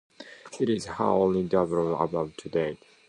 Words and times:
It 0.59 0.67
is 0.67 0.87
her 0.87 1.05
only 1.05 1.43
double 1.43 1.95
album 1.95 2.33
to 2.39 2.49
date. 2.49 2.79